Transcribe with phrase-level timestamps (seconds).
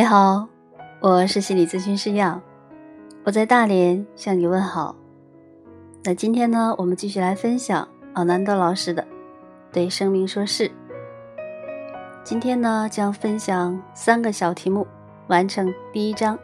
[0.00, 0.48] 你好，
[1.00, 2.40] 我是心理咨询师耀，
[3.22, 4.96] 我在大连向你问好。
[6.02, 9.02] 那今天呢，我们继续来分享奥南多老师的
[9.70, 10.66] 《对生命说是》。
[12.24, 14.86] 今天呢，将分享三个小题目，
[15.26, 16.38] 完成第一章。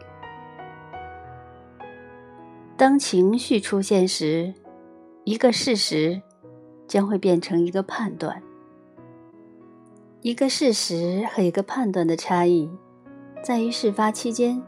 [2.77, 4.53] 当情绪出现时，
[5.23, 6.21] 一个事实
[6.87, 8.39] 将会变成一个判断。
[10.21, 12.69] 一个事实和一个判断的差异。
[13.43, 14.61] 在于事发期间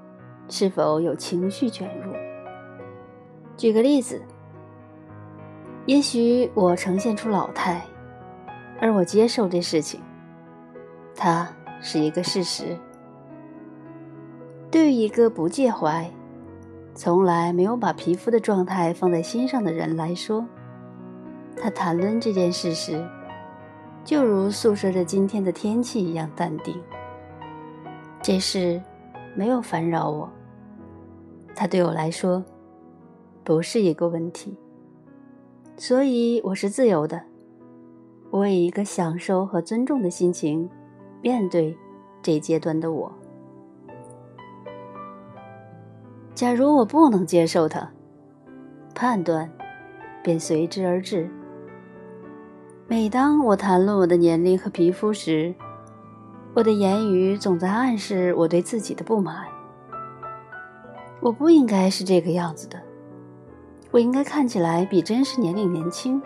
[0.47, 2.13] 是否有情绪卷入。
[3.57, 4.21] 举个例子，
[5.85, 7.85] 也许我呈现出老态，
[8.79, 9.99] 而我接受这事情，
[11.15, 11.47] 它
[11.81, 12.77] 是一个事实。
[14.71, 16.09] 对于一个不介怀、
[16.93, 20.45] 从来没有把皮肤的状态放在心上的人来说，
[21.57, 23.05] 他谈论这件事时，
[24.05, 26.79] 就如诉说着今天的天气一样淡定。
[28.21, 28.81] 这事
[29.33, 30.29] 没有烦扰我，
[31.55, 32.43] 它对我来说
[33.43, 34.55] 不是一个问题，
[35.77, 37.21] 所以我是自由的。
[38.29, 40.69] 我以一个享受和尊重的心情
[41.21, 41.75] 面对
[42.21, 43.11] 这阶段的我。
[46.35, 47.89] 假如我不能接受它，
[48.93, 49.49] 判断
[50.21, 51.27] 便随之而至。
[52.87, 55.53] 每当我谈论我的年龄和皮肤时，
[56.55, 59.45] 我的言语总在暗示我对自己的不满。
[61.21, 62.81] 我不应该是这个样子的，
[63.91, 66.21] 我应该看起来比真实年龄年轻。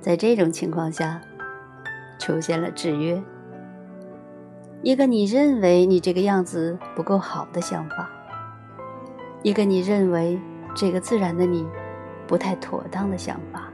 [0.00, 1.20] 在这种情况下，
[2.18, 3.22] 出现了制约，
[4.82, 8.10] 一个你认为你这个样子不够好的想法，
[9.42, 10.40] 一个你认为
[10.74, 11.66] 这个自然的你
[12.26, 13.70] 不太妥当的想法，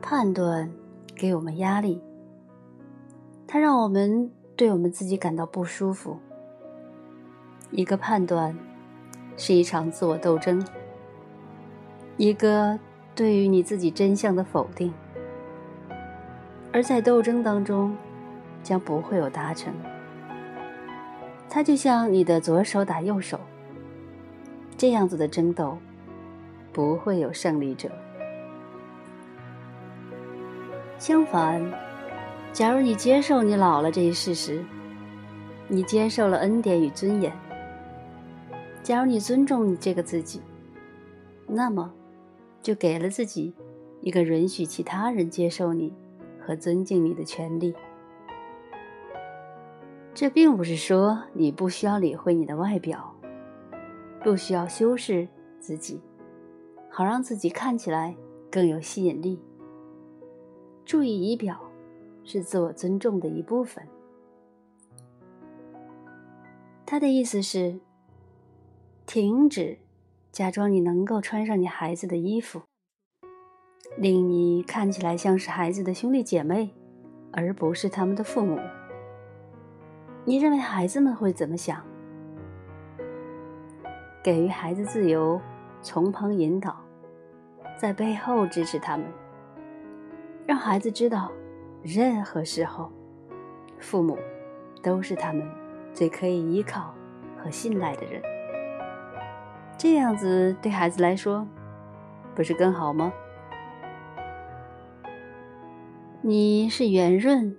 [0.00, 0.70] 判断。
[1.14, 2.02] 给我们压力，
[3.46, 6.18] 它让我们对我们自己感到不舒服。
[7.70, 8.56] 一个判断
[9.36, 10.64] 是一场自我斗争，
[12.16, 12.78] 一个
[13.14, 14.92] 对于你自己真相的否定，
[16.72, 17.96] 而在斗争当中
[18.62, 19.72] 将不会有达成。
[21.48, 23.38] 它就像你的左手打右手，
[24.76, 25.78] 这样子的争斗
[26.72, 27.88] 不会有胜利者。
[31.06, 31.62] 相反，
[32.50, 34.64] 假如你接受你老了这一事实，
[35.68, 37.30] 你接受了恩典与尊严。
[38.82, 40.40] 假如你尊重你这个自己，
[41.46, 41.92] 那么
[42.62, 43.52] 就给了自己
[44.00, 45.92] 一个允许其他人接受你
[46.40, 47.74] 和尊敬你的权利。
[50.14, 53.14] 这并不是说你不需要理会你的外表，
[54.22, 55.28] 不需要修饰
[55.60, 56.00] 自己，
[56.88, 58.16] 好让自己看起来
[58.50, 59.38] 更有吸引力。
[60.84, 61.58] 注意仪表
[62.24, 63.86] 是自我尊重的一部分。
[66.86, 67.80] 他的意思是：
[69.06, 69.78] 停止
[70.30, 72.62] 假装你能够穿上你孩子的衣服，
[73.96, 76.74] 令你看起来像是孩子的兄弟姐妹，
[77.32, 78.58] 而不是他们的父母。
[80.26, 81.82] 你认为孩子们会怎么想？
[84.22, 85.40] 给予孩子自由，
[85.82, 86.76] 从旁引导，
[87.78, 89.06] 在背后支持他们。
[90.46, 91.32] 让孩子知道，
[91.82, 92.92] 任何时候，
[93.78, 94.18] 父母
[94.82, 95.42] 都是他们
[95.92, 96.94] 最可以依靠
[97.36, 98.20] 和信赖的人。
[99.78, 101.46] 这样子对孩子来说，
[102.34, 103.12] 不是更好吗？
[106.20, 107.56] 你是圆润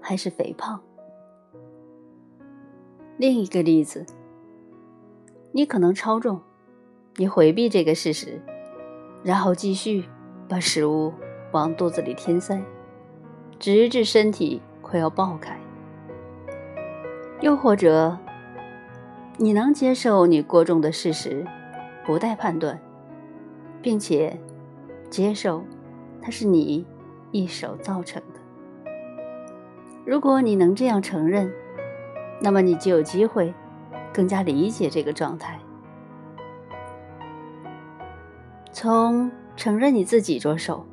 [0.00, 0.80] 还是肥胖？
[3.16, 4.06] 另一个例子，
[5.52, 6.40] 你可能超重，
[7.16, 8.40] 你回避这个事实，
[9.22, 10.04] 然后继续
[10.48, 11.12] 把食物。
[11.52, 12.62] 往肚子里填塞，
[13.58, 15.58] 直至身体快要爆开。
[17.40, 18.18] 又或者，
[19.36, 21.46] 你能接受你过重的事实，
[22.04, 22.78] 不带判断，
[23.80, 24.38] 并且
[25.08, 25.64] 接受
[26.20, 26.84] 它是你
[27.30, 28.40] 一手造成的。
[30.04, 31.50] 如果你能这样承认，
[32.40, 33.52] 那么你就有机会
[34.12, 35.58] 更加理解这个状态。
[38.72, 40.86] 从承认你自己着手。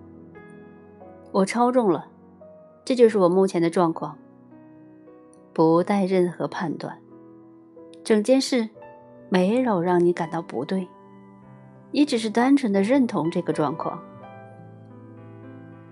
[1.38, 2.08] 我超重了，
[2.84, 4.18] 这就是我目前的状况。
[5.54, 6.98] 不带任何判断，
[8.04, 8.68] 整件事
[9.30, 10.88] 没有让你感到不对，
[11.92, 14.02] 你只是单纯的认同这个状况。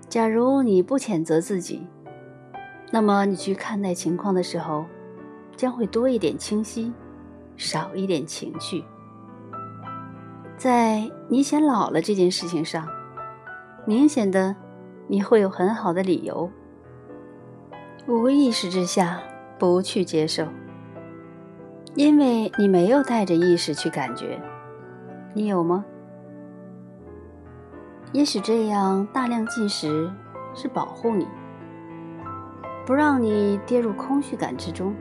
[0.09, 1.86] 假如你不谴责自己，
[2.89, 4.83] 那么你去看待情况的时候，
[5.56, 6.91] 将会多一点清晰，
[7.56, 8.83] 少一点情绪。
[10.57, 12.88] 在你显老了这件事情上，
[13.86, 14.56] 明显的。
[15.07, 16.50] 你会有很好的理由，
[18.07, 19.22] 无意识之下
[19.60, 20.48] 不去接受，
[21.94, 24.42] 因为你没有带着意识去感觉，
[25.34, 25.86] 你有吗？
[28.13, 30.10] 也许这样大量进食
[30.54, 31.28] 是保护你，
[32.86, 34.96] 不让你跌入空虚感之中，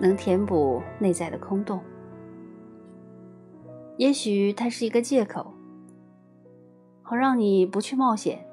[0.00, 1.80] 能填补内在的空洞。
[3.96, 5.54] 也许它是一个借口，
[7.02, 8.44] 好让你不去冒险，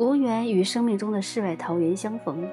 [0.00, 2.48] 无缘与生命中的世外桃源相逢。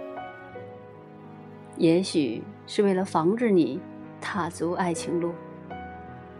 [1.77, 3.79] 也许是为了防止你
[4.19, 5.31] 踏足爱情路，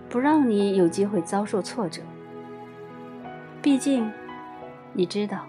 [0.09, 2.01] 不让你有机会遭受挫折。
[3.62, 4.12] 毕竟，
[4.92, 5.48] 你知道，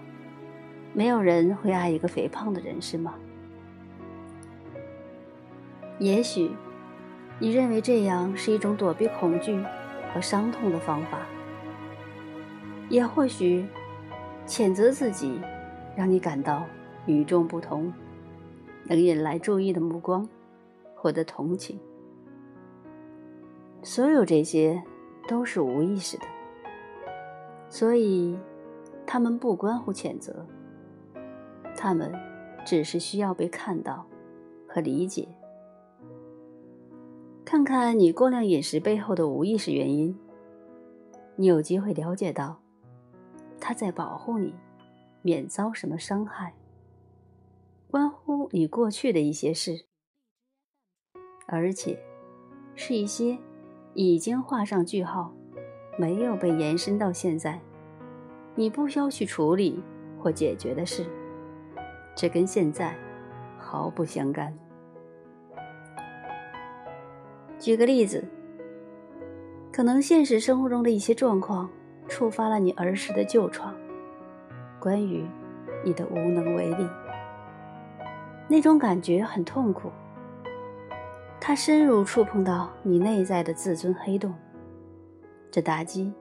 [0.93, 3.15] 没有人会爱一个肥胖的人，是吗？
[5.99, 6.51] 也许，
[7.37, 9.61] 你认为这样是一种躲避恐惧
[10.13, 11.17] 和伤痛的方法；
[12.87, 13.65] 也或许，
[14.49, 15.39] 谴责自己，
[15.95, 16.65] 让你感到
[17.05, 17.93] 与众不同，
[18.85, 20.27] 能引来注意的目光，
[20.95, 21.79] 获得同情。
[23.83, 24.81] 所有这些
[25.27, 26.23] 都是无意识的。
[27.69, 28.35] 所以，
[29.05, 30.43] 他们不关乎谴责，
[31.77, 32.11] 他们
[32.65, 34.03] 只是需要被看到
[34.67, 35.27] 和理解。
[37.45, 40.17] 看看你过量饮食背后的无意识原因，
[41.35, 42.59] 你有机会了解到，
[43.59, 44.55] 他在保护你，
[45.21, 46.53] 免遭什么伤害，
[47.89, 49.85] 关乎你过去的一些事，
[51.47, 51.99] 而且
[52.75, 53.37] 是一些
[53.93, 55.33] 已经画上句号。
[55.97, 57.59] 没有被延伸到现在，
[58.55, 59.83] 你不需要去处理
[60.17, 61.05] 或解决的事，
[62.15, 62.95] 这跟现在
[63.57, 64.57] 毫不相干。
[67.59, 68.23] 举个例子，
[69.73, 71.69] 可能现实生活中的一些状况
[72.09, 73.73] 触发了你儿时的旧创，
[74.79, 75.25] 关于
[75.85, 76.87] 你的无能为力，
[78.47, 79.91] 那种感觉很痛苦，
[81.39, 84.33] 它深入触碰到你内在的自尊黑洞。
[85.51, 86.11] 这打击，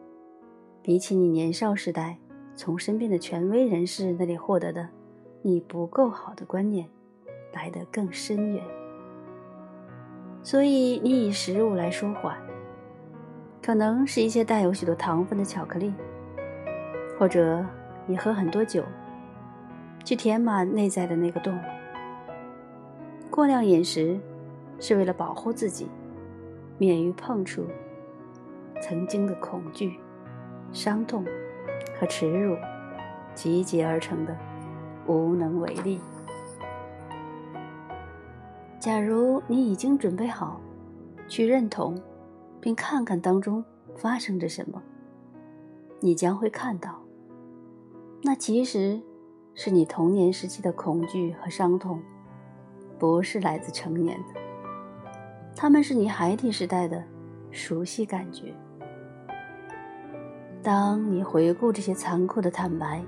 [0.82, 2.19] 比起你年少时代
[2.55, 4.88] 从身边的权威人士那里获得的
[5.43, 6.88] “你不够好”的观念，
[7.52, 8.62] 来得更深远。
[10.43, 12.38] 所以，你以食物来舒缓，
[13.62, 15.93] 可能是一些带有许多糖分的巧克力，
[17.19, 17.64] 或者
[18.06, 18.82] 你喝很多酒，
[20.05, 21.58] 去填满内在的那个洞。
[23.31, 24.19] 过量饮食
[24.81, 25.88] 是为了保护自己，
[26.78, 27.66] 免于碰触。
[28.81, 29.99] 曾经的恐惧、
[30.72, 31.25] 伤痛
[31.99, 32.56] 和耻辱
[33.34, 34.37] 集结而成的
[35.06, 36.00] 无能为力。
[38.78, 40.60] 假如你已经准备好
[41.26, 42.00] 去认同，
[42.60, 43.64] 并看看当中
[43.96, 44.82] 发生着什么，
[46.00, 47.00] 你将会看到，
[48.22, 49.00] 那其实
[49.55, 52.00] 是你童年时期的恐惧和伤痛，
[52.99, 54.40] 不是来自成年的，
[55.56, 57.02] 他们是你孩提时代的
[57.50, 58.55] 熟悉感觉。
[60.62, 63.02] 当你回顾这些残酷的坦白，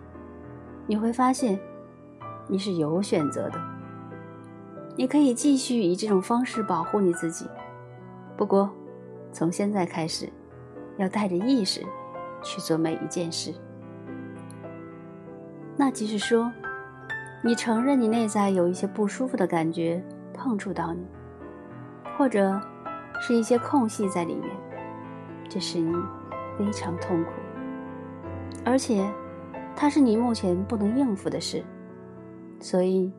[0.87, 1.59] 你会发现，
[2.49, 3.61] 你是有选择的。
[4.97, 7.47] 你可以继续以这种方式保护你自己，
[8.37, 8.71] 不过，
[9.33, 10.29] 从现在开始，
[10.97, 11.81] 要带着意识
[12.43, 13.53] 去做每一件事。
[15.77, 16.53] 那即是说，
[17.43, 21.07] 你承认你内在有一些不舒服的感觉碰触到你，
[22.19, 22.61] 或者
[23.21, 24.49] 是一些空隙在里面，
[25.49, 25.95] 这使你
[26.59, 27.31] 非常痛苦。
[28.65, 29.11] 而且，
[29.75, 31.65] 它是你目前不能应付的事，
[32.59, 33.11] 所以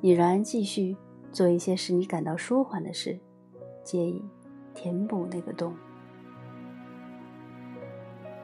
[0.00, 0.96] 你仍然继续
[1.30, 3.20] 做一些使你感到舒缓的事，
[3.84, 4.24] 借以
[4.80, 5.74] 填补那个洞。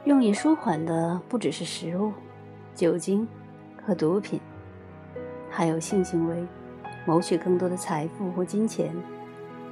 [0.04, 2.12] 用以舒缓的不只是食物、
[2.74, 3.26] 酒精
[3.86, 4.40] 和毒品，
[5.48, 6.44] 还有性行为、
[7.06, 8.92] 谋取更多的财富或金钱、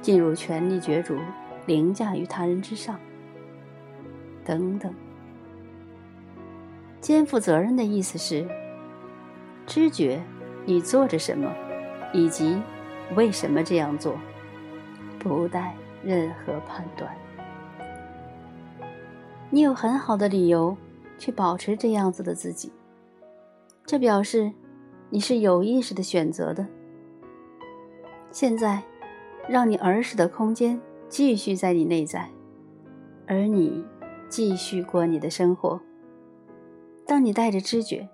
[0.01, 1.17] 进入权力角逐、
[1.65, 2.97] 凌驾于他人之上
[4.45, 4.93] 等等。
[7.01, 8.47] 肩负责任的意思是，
[9.67, 10.23] 知觉
[10.65, 11.51] 你做着什么，
[12.13, 12.57] 以及
[13.15, 14.15] 为什么这样做，
[15.19, 17.15] 不带任何判断。
[19.49, 20.75] 你有很好的理由
[21.17, 22.71] 去保持这样子的自己，
[23.85, 24.51] 这表示
[25.09, 26.67] 你是有意识的选择的。
[28.31, 28.81] 现在，
[29.47, 32.27] 让你儿时的空间继续在你内在，
[33.27, 33.85] 而你
[34.27, 35.79] 继续过你的生活。
[37.05, 38.09] 当你带着知觉，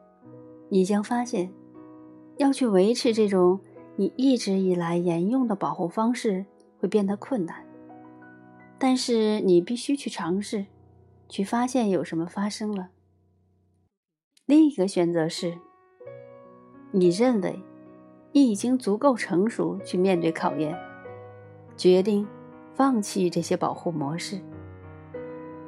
[0.68, 1.50] 你将发现，
[2.36, 3.62] 要去维持这种
[3.96, 6.46] 你一直以来沿用的保护方式
[6.80, 7.64] 会变得困难。
[8.80, 10.66] 但是你必须去尝试，
[11.28, 12.90] 去发现有什么发生了。
[14.46, 15.58] 另一个选择是，
[16.92, 17.62] 你认为
[18.32, 20.76] 你已经足够成熟去面对考验，
[21.76, 22.26] 决定
[22.74, 24.40] 放弃这些保护模式，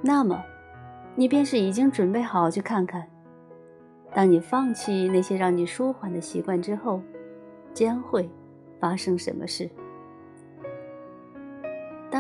[0.02, 0.42] 那么，
[1.16, 3.08] 你便是已经准备好去看看，
[4.16, 7.02] 当你放弃那些让你舒缓的习惯之后，
[7.74, 8.30] 将会
[8.80, 9.70] 发生什么事。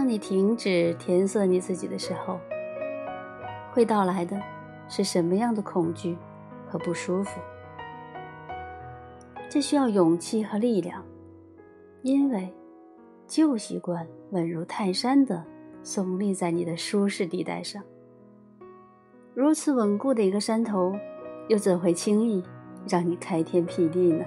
[0.01, 2.39] 当你停止填色你自己的时候，
[3.71, 4.35] 会到来的
[4.89, 6.17] 是什么样的恐惧
[6.67, 7.39] 和不舒服？
[9.47, 11.05] 这需要勇气和力量，
[12.01, 12.51] 因为
[13.27, 15.45] 旧习惯稳如泰山的
[15.83, 17.83] 耸立在你的舒适地带上。
[19.35, 20.95] 如此稳固的一个山头，
[21.47, 22.43] 又怎会轻易
[22.89, 24.25] 让你开天辟地呢？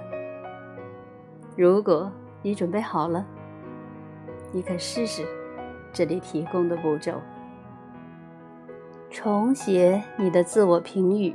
[1.56, 2.12] 如果
[2.42, 3.26] 你准备好了，
[4.52, 5.26] 你可试试
[5.94, 7.12] 这里提供的步骤：
[9.10, 11.32] 重写你的自我评语。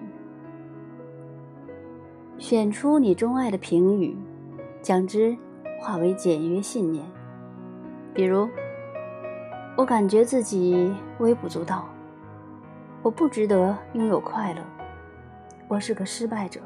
[2.37, 4.17] 选出你钟爱的评语，
[4.81, 5.35] 将之
[5.79, 7.05] 化为简约信念。
[8.13, 8.49] 比如，
[9.77, 11.87] 我感觉自己微不足道，
[13.01, 14.61] 我不值得拥有快乐，
[15.69, 16.59] 我是个失败者，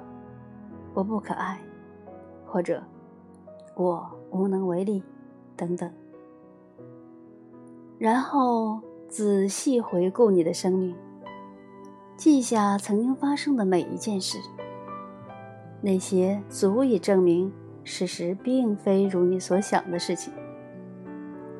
[0.95, 1.59] 我不可爱，
[2.43, 2.81] 或者
[3.75, 5.03] 我无能为力，
[5.55, 5.91] 等等。
[7.97, 10.95] 然后仔细回顾你的生命，
[12.17, 14.37] 记下曾经发生的每一件事。
[15.81, 17.51] 那些足以证明
[17.83, 20.33] 事实并非如你所想的事情。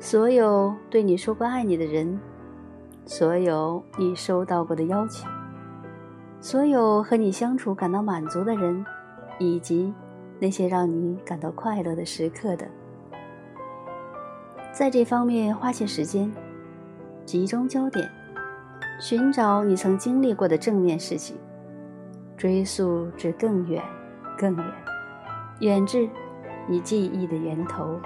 [0.00, 2.18] 所有对你说过爱你的人，
[3.06, 5.28] 所有你收到过的邀请，
[6.40, 8.84] 所有和你相处感到满足的人，
[9.38, 9.94] 以及
[10.38, 12.66] 那些让你感到快乐的时刻的，
[14.74, 16.28] 在这方面花些时间，
[17.24, 18.10] 集中焦点，
[19.00, 21.36] 寻找你曾经历过的正面事情，
[22.36, 23.80] 追溯至更远。
[24.36, 24.66] 更远，
[25.60, 26.08] 远至
[26.66, 28.00] 你记忆的源头。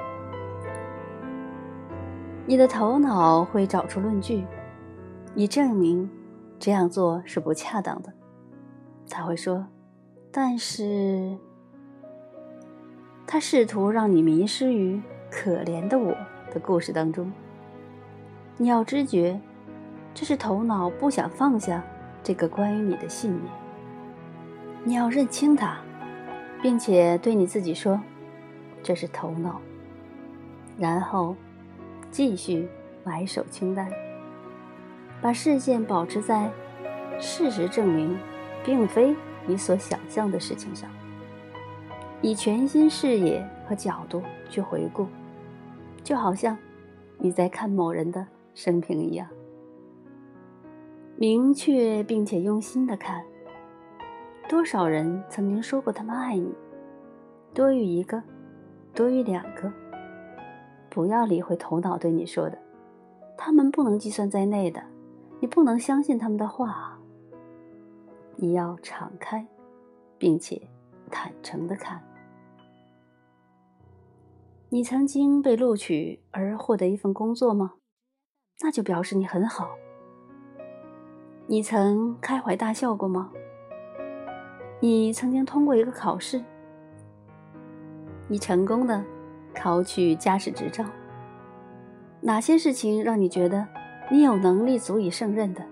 [2.45, 4.45] 你的头脑会找出论据，
[5.35, 6.11] 以证明
[6.59, 8.13] 这样做是不恰当的。
[9.09, 9.67] 他会说
[10.31, 11.39] ：“但是，
[13.27, 16.15] 他试图让你迷失于可怜的我
[16.53, 17.31] 的故事当中。
[18.57, 19.41] 你要知觉，
[20.15, 21.83] 这是头脑不想放下
[22.23, 23.45] 这个关于你的信念。
[24.85, 25.79] 你要认清它。”
[26.61, 28.01] 并且对你自己说
[28.83, 29.61] ：“这是头脑。”
[30.77, 31.37] 然后
[32.11, 32.69] 继续
[33.05, 33.89] 埋首清单，
[35.23, 36.51] 把视线保持在
[37.21, 38.19] 事实证明
[38.65, 39.15] 并非
[39.47, 40.91] 你所想象的事情上，
[42.23, 45.07] 以全新视野和角度去回顾，
[46.03, 46.57] 就好像
[47.19, 49.29] 你在看某人的生平一样，
[51.17, 53.25] 明确并且用心的看。
[54.49, 56.55] 多少人曾经说过他们爱你？
[57.53, 58.23] 多于一个，
[58.95, 59.71] 多于两个。
[60.89, 62.59] 不要理会头脑对你说的，
[63.37, 64.83] 他们不能计算在内的。
[65.41, 66.99] 你不能相信他们的话。
[68.37, 69.47] 你要敞开，
[70.17, 70.61] 并且
[71.11, 72.03] 坦诚的看。
[74.71, 77.73] 你曾经被录取而获得一份工作吗？
[78.61, 79.71] 那就表示你很好。
[81.47, 83.33] 你曾开怀大笑过吗？
[84.81, 86.45] 你曾经通过一个考试，
[88.27, 89.03] 你成功的
[89.55, 90.85] 考取驾驶执照。
[92.21, 93.67] 哪些事情让你觉得
[94.11, 95.65] 你有能力足以胜任的？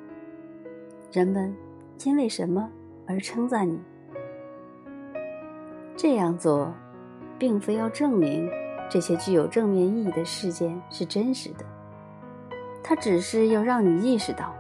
[1.13, 1.55] 人们
[2.05, 2.71] 因为什么
[3.07, 3.79] 而称赞你？
[5.95, 6.73] 这样做，
[7.39, 8.51] 并非要证明
[8.89, 11.65] 这些具有正面意义的事件是真实的，
[12.83, 14.55] 它只是要让你意识到，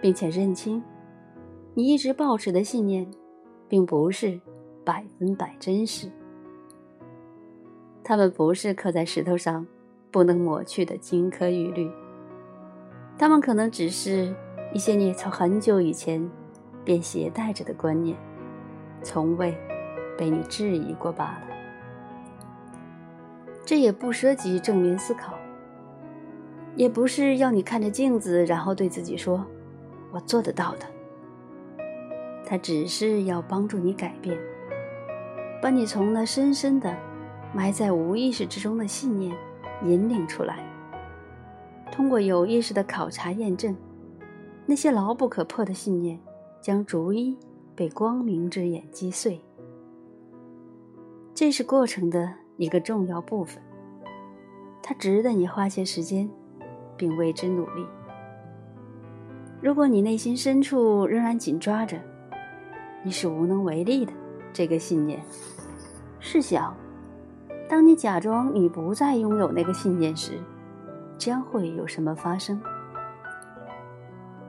[0.00, 0.82] 并且认清
[1.74, 3.10] 你一直保持的信念。
[3.68, 4.38] 并不是
[4.84, 6.06] 百分百真实，
[8.04, 9.66] 它们不是刻在石头上
[10.10, 11.90] 不能抹去的金科玉律，
[13.16, 14.36] 它们可能只是
[14.74, 16.30] 一些你从很久以前
[16.84, 18.14] 便携带着的观念，
[19.02, 19.56] 从未
[20.18, 21.51] 被你质疑过罢了。
[23.64, 25.34] 这也不涉及正面思考，
[26.76, 29.46] 也不是要你看着镜子然后对自己说
[30.12, 30.86] ：“我做得到的。”
[32.44, 34.36] 他只是要帮助你改变，
[35.62, 36.94] 把你从那深深的
[37.54, 39.34] 埋在无意识之中的信念
[39.84, 40.58] 引领出来。
[41.90, 43.74] 通过有意识的考察验证，
[44.66, 46.18] 那些牢不可破的信念
[46.60, 47.38] 将逐一
[47.76, 49.40] 被光明之眼击碎。
[51.34, 53.60] 这是过程的一个重要部分，
[54.84, 56.30] 它值得你花些时间，
[56.96, 57.84] 并为之努力。
[59.60, 61.98] 如果你内心深处仍然紧抓着，
[63.02, 64.12] 你是无能为力的，
[64.52, 65.20] 这个信念。
[66.20, 66.72] 试想，
[67.68, 70.38] 当你假装你不再拥有那个信念时，
[71.18, 72.62] 将会有什么发生？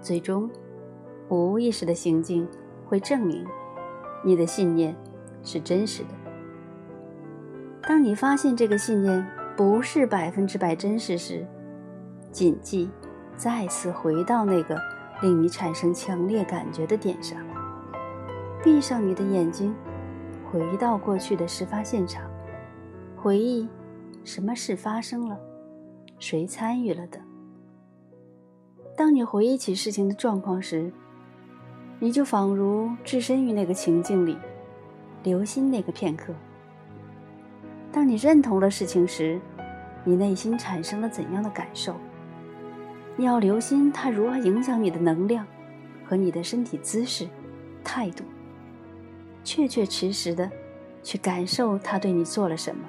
[0.02, 0.48] 最终，
[1.30, 2.48] 无意识的行径
[2.86, 3.44] 会证明
[4.24, 4.96] 你的信念
[5.42, 6.10] 是真实的。
[7.86, 9.26] 当你发现这个信念
[9.58, 11.46] 不是百分之百真实时，
[12.32, 12.90] 谨记
[13.36, 14.80] 再次回到那个
[15.22, 17.38] 令你产生强烈感觉的点上，
[18.64, 19.76] 闭上你的眼睛，
[20.50, 22.24] 回到过去的事发现场。
[23.18, 23.68] 回忆，
[24.24, 25.38] 什么事发生了，
[26.20, 27.20] 谁参与了的。
[28.96, 30.92] 当你回忆起事情的状况时，
[32.00, 34.38] 你就仿如置身于那个情境里，
[35.22, 36.34] 留心那个片刻。
[37.94, 39.40] 当你认同了事情时，
[40.04, 41.96] 你内心产生了怎样的感受？
[43.16, 45.46] 你要留心它如何影响你的能量
[46.04, 47.28] 和你的身体姿势、
[47.84, 48.24] 态度，
[49.44, 50.50] 确确实实的
[51.04, 52.82] 去感受它对你做了什么。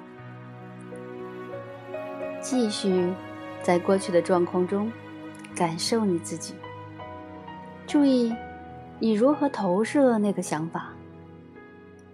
[2.41, 3.13] 继续
[3.61, 4.91] 在过去的状况中
[5.55, 6.55] 感受你自己，
[7.85, 8.35] 注意
[8.97, 10.93] 你如何投射那个想法，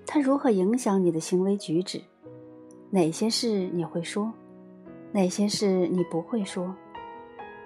[0.06, 2.02] 它如何影响你的行为举止，
[2.92, 4.32] 哪些事你会说，
[5.12, 6.76] 哪些事你不会说，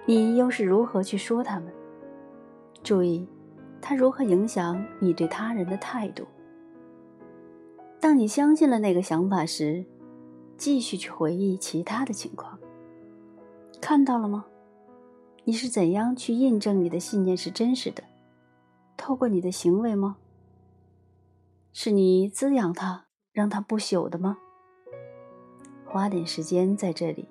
[0.06, 1.70] 你又是如何去说他们？
[2.82, 3.28] 注意
[3.82, 6.24] 它如何影响你对他人的态度。
[8.00, 9.84] 当你相信了那个想法时。
[10.58, 12.58] 继续去回忆其他的情况，
[13.78, 14.46] 看到了吗？
[15.44, 18.02] 你是怎样去印证你的信念是真实的？
[18.96, 20.16] 透过你的行为吗？
[21.74, 24.38] 是你滋养它，让它不朽的吗？
[25.86, 27.28] 花点时间在这里，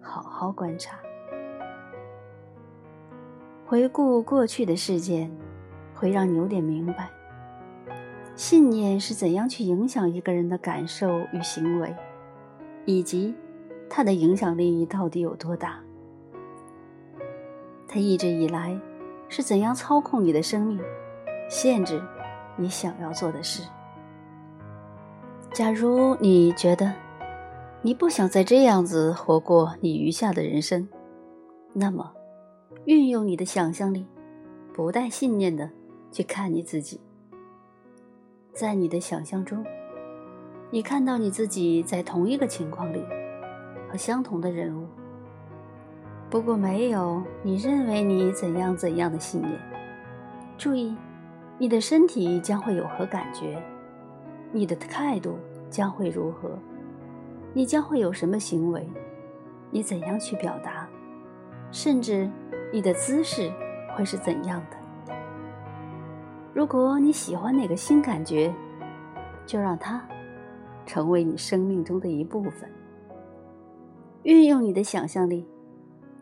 [0.00, 0.98] 好好观察，
[3.66, 5.30] 回顾过去的事件，
[5.94, 7.10] 会让你有点明白，
[8.36, 11.94] 信念是怎样去影响一个人的感受与行为。
[12.84, 13.34] 以及
[13.90, 15.78] 它的影响力到底有多大？
[17.86, 18.80] 它一直以来
[19.28, 20.80] 是怎样操控你的生命，
[21.50, 22.02] 限制
[22.56, 23.62] 你想要做的事？
[25.52, 26.90] 假如你觉得
[27.88, 30.86] 你不想再这样子活过你余下的人生，
[31.72, 32.12] 那么
[32.84, 34.04] 运用你的想象力，
[34.74, 35.70] 不带信念的
[36.12, 37.00] 去看你自己，
[38.52, 39.64] 在你的想象中。
[40.70, 43.02] 你看到你自己在同一个情况里，
[43.88, 44.86] 和相同的人物，
[46.28, 49.58] 不过没有你认为你怎样怎样的信念。
[50.58, 50.94] 注意，
[51.56, 53.58] 你的身体将会有何感觉？
[54.52, 55.38] 你的态度
[55.70, 56.50] 将会如何？
[57.52, 58.86] 你将会有什么行为？
[59.70, 60.88] 你怎样去表达？
[61.70, 62.30] 甚至
[62.72, 63.52] 你的姿势
[63.96, 65.14] 会是怎样的？
[66.54, 68.54] 如果你喜欢哪个新感觉，
[69.46, 70.02] 就让它。
[70.86, 72.66] 成为你生命中的一部分。
[74.22, 75.46] 运用你的想象力，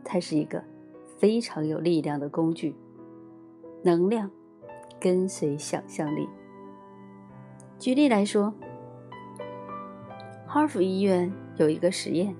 [0.03, 0.61] 它是一个
[1.19, 2.75] 非常有力量的工具。
[3.85, 4.29] 能量
[4.99, 6.29] 跟随想象力。
[7.79, 8.53] 举例来说，
[10.57, 12.35] 哈佛医院有一个实验，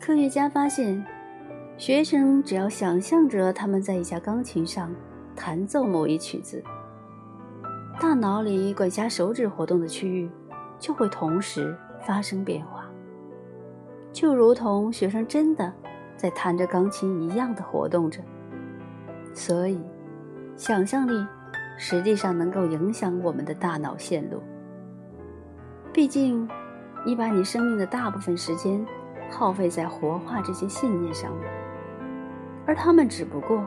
[0.00, 1.04] 科学家发现，
[1.76, 4.90] 学生只要想象着他们在一架钢琴上
[5.36, 6.64] 弹奏某一曲子，
[8.00, 10.30] 大脑里管辖手指活动的区域。
[10.78, 12.88] 就会同时发生变化，
[14.10, 15.70] 就如同学生真的
[16.16, 18.22] 在弹着钢琴一样的活动着。
[19.34, 19.78] 所以，
[20.56, 21.26] 想象力
[21.76, 24.40] 实际上能够影响我们的大脑线路。
[25.92, 26.48] 毕竟，
[27.04, 28.84] 你把你生命的大部分时间
[29.30, 31.48] 耗费在活化这些信念上面，
[32.66, 33.64] 而他们只不过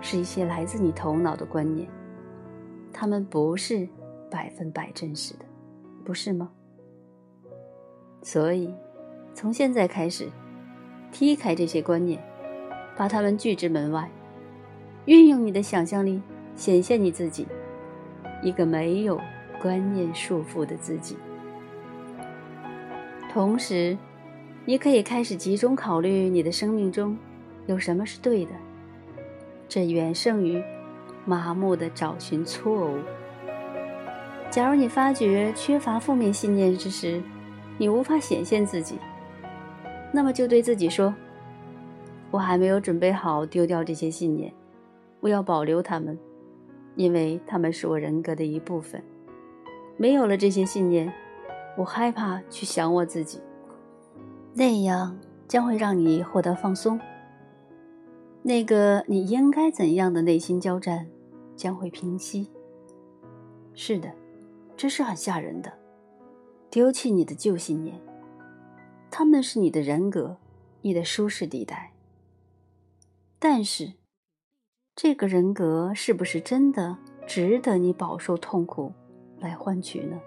[0.00, 1.88] 是一些来自你头脑的观念，
[2.92, 3.88] 他们不是
[4.30, 5.44] 百分百真实的。
[6.04, 6.50] 不是吗？
[8.22, 8.74] 所以，
[9.34, 10.28] 从现在开始，
[11.12, 12.20] 踢开这些观念，
[12.96, 14.10] 把它们拒之门外，
[15.04, 16.20] 运用你的想象力，
[16.56, 17.46] 显现你自己，
[18.42, 19.20] 一个没有
[19.60, 21.16] 观念束缚的自己。
[23.32, 23.96] 同时，
[24.66, 27.16] 你可以开始集中考虑你的生命中
[27.64, 28.50] 有什么是对的，
[29.66, 30.62] 这远胜于
[31.24, 32.98] 麻木的找寻错误。
[34.50, 37.22] 假如你发觉缺乏负面信念之时，
[37.78, 38.98] 你无法显现自己，
[40.12, 41.14] 那么就对自己说
[42.30, 44.52] ：“我还没有准备好丢掉这些信念，
[45.20, 46.18] 我要保留它们，
[46.96, 49.02] 因为它们是我人格的一部分。
[49.96, 51.10] 没有了这些信念，
[51.76, 53.40] 我害怕去想我自己，
[54.54, 57.00] 那样将会让你获得放松。
[58.42, 61.08] 那个你应该怎样的内心交战
[61.56, 62.50] 将会平息。
[63.74, 64.12] 是的。”
[64.74, 65.72] 这是很吓人的。
[66.68, 68.00] 丢弃你的旧信念，
[69.10, 70.38] 他们是你的人格，
[70.80, 71.92] 你的舒适地带。
[73.38, 73.92] 但是，
[74.96, 78.92] 这个人格是不是真的值得你饱受痛苦
[79.38, 80.18] 来换取呢？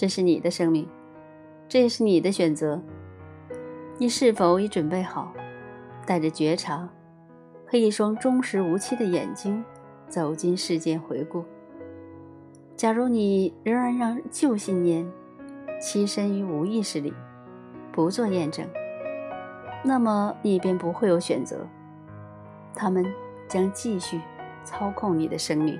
[0.00, 0.88] 这是你的生命，
[1.68, 2.80] 这也是你的选择。
[3.98, 5.30] 你是否已准备好，
[6.06, 6.88] 带着觉察
[7.66, 9.62] 和一双忠实无欺的眼睛
[10.08, 11.44] 走进世间回顾？
[12.74, 15.06] 假如你仍然让旧信念
[15.78, 17.12] 栖身于无意识里，
[17.92, 18.66] 不做验证，
[19.84, 21.66] 那么你便不会有选择，
[22.74, 23.04] 他们
[23.46, 24.18] 将继续
[24.64, 25.78] 操控你的生命。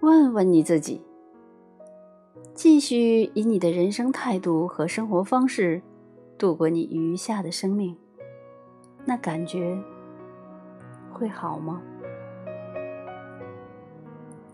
[0.00, 1.02] 问问你自己：
[2.54, 5.80] 继续以你的人生态度和生活方式
[6.36, 7.96] 度过你余下的生命，
[9.06, 9.78] 那感觉
[11.10, 11.80] 会好吗？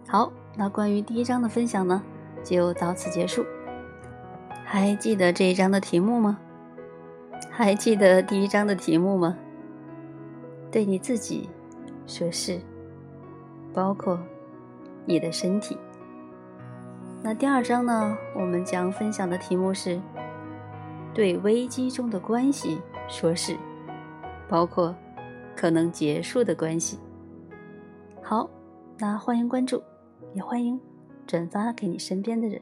[0.06, 2.00] 好，那关于第一章的分享呢，
[2.44, 3.44] 就到此结束。
[4.64, 6.38] 还记得这一章的题目吗？
[7.50, 9.36] 还记得第一章的题目吗？
[10.70, 11.48] 对你自己
[12.06, 12.60] 说是，
[13.74, 14.18] 包括
[15.04, 15.76] 你的身体。
[17.20, 20.00] 那第二章呢，我们将分享的题目是
[21.12, 23.56] 对危机中的关系说是，
[24.48, 24.94] 包括
[25.56, 26.98] 可能结束的关系。
[28.22, 28.48] 好，
[28.98, 29.82] 那欢迎关注。
[30.34, 30.78] 也欢迎
[31.26, 32.60] 转发给你身边的人。